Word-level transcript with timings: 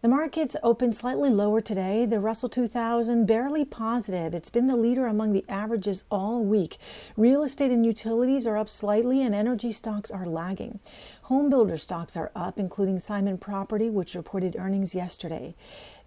The 0.00 0.06
markets 0.06 0.54
opened 0.62 0.94
slightly 0.94 1.28
lower 1.28 1.60
today. 1.60 2.06
The 2.06 2.20
Russell 2.20 2.48
2000 2.48 3.26
barely 3.26 3.64
positive. 3.64 4.32
It's 4.32 4.48
been 4.48 4.68
the 4.68 4.76
leader 4.76 5.06
among 5.06 5.32
the 5.32 5.44
averages 5.48 6.04
all 6.08 6.44
week. 6.44 6.78
Real 7.16 7.42
estate 7.42 7.72
and 7.72 7.84
utilities 7.84 8.46
are 8.46 8.56
up 8.56 8.70
slightly, 8.70 9.22
and 9.22 9.34
energy 9.34 9.72
stocks 9.72 10.12
are 10.12 10.24
lagging. 10.24 10.78
Home 11.22 11.50
builder 11.50 11.76
stocks 11.76 12.16
are 12.16 12.30
up, 12.36 12.60
including 12.60 13.00
Simon 13.00 13.38
Property, 13.38 13.90
which 13.90 14.14
reported 14.14 14.54
earnings 14.56 14.94
yesterday. 14.94 15.56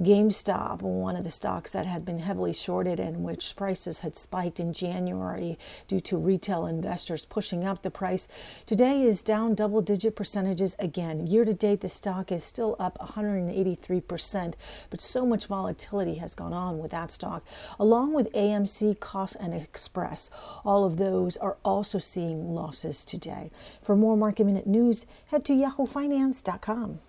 GameStop, 0.00 0.80
one 0.80 1.16
of 1.16 1.24
the 1.24 1.30
stocks 1.30 1.72
that 1.72 1.84
had 1.84 2.04
been 2.04 2.20
heavily 2.20 2.52
shorted 2.52 3.00
and 3.00 3.24
which 3.24 3.56
prices 3.56 3.98
had 4.00 4.16
spiked 4.16 4.60
in 4.60 4.72
January 4.72 5.58
due 5.88 5.98
to 5.98 6.16
retail 6.16 6.66
investors 6.66 7.24
pushing 7.24 7.64
up 7.64 7.82
the 7.82 7.90
price, 7.90 8.28
today 8.64 9.02
is 9.02 9.24
down 9.24 9.56
double 9.56 9.80
digit 9.80 10.14
percentages 10.14 10.76
again. 10.78 11.26
Year 11.26 11.44
to 11.44 11.52
date, 11.52 11.80
the 11.80 11.88
stock 11.88 12.30
is 12.30 12.44
still 12.44 12.76
up 12.78 12.96
183%, 13.78 14.54
but 14.90 15.00
so 15.00 15.26
much 15.26 15.46
volatility 15.46 16.16
has 16.16 16.34
gone 16.34 16.52
on 16.52 16.78
with 16.78 16.90
that 16.90 17.10
stock, 17.10 17.44
along 17.78 18.12
with 18.12 18.32
AMC, 18.32 18.98
Koss, 18.98 19.36
and 19.38 19.54
Express. 19.54 20.30
All 20.64 20.84
of 20.84 20.96
those 20.96 21.36
are 21.36 21.56
also 21.64 21.98
seeing 21.98 22.54
losses 22.54 23.04
today. 23.04 23.50
For 23.82 23.96
more 23.96 24.16
market 24.16 24.44
minute 24.44 24.66
news, 24.66 25.06
head 25.26 25.44
to 25.46 25.52
yahoofinance.com. 25.52 27.00